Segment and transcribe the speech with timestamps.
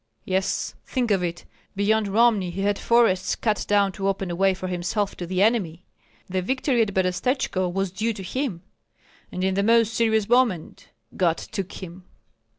[0.25, 1.45] "Yes; think of it!
[1.75, 5.43] Beyond Romni he had forests cut down to open a way for himself to the
[5.43, 5.85] enemy."
[6.27, 8.63] "The victory at Berestechko was due to him."
[9.31, 12.05] "And in the most serious moment God took him."